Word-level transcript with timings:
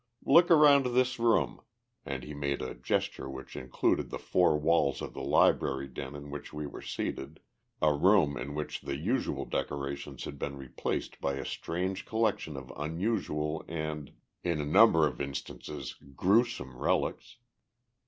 "Look 0.25 0.49
around 0.49 0.87
this 0.95 1.19
room" 1.19 1.61
and 2.07 2.23
he 2.23 2.33
made 2.33 2.63
a 2.63 2.73
gesture 2.73 3.29
which 3.29 3.55
included 3.55 4.09
the 4.09 4.17
four 4.17 4.57
walls 4.57 4.99
of 4.99 5.13
the 5.13 5.21
library 5.21 5.87
den 5.87 6.15
in 6.15 6.31
which 6.31 6.51
we 6.51 6.65
were 6.65 6.81
seated, 6.81 7.39
a 7.83 7.93
room 7.93 8.35
in 8.35 8.55
which 8.55 8.81
the 8.81 8.97
usual 8.97 9.45
decorations 9.45 10.23
had 10.23 10.39
been 10.39 10.57
replaced 10.57 11.21
by 11.21 11.33
a 11.35 11.45
strange 11.45 12.03
collection 12.07 12.57
of 12.57 12.73
unusual 12.75 13.63
and, 13.67 14.11
in 14.43 14.59
a 14.59 14.65
number 14.65 15.05
of 15.05 15.21
instances, 15.21 15.93
gruesome 16.15 16.75
relics. 16.75 17.37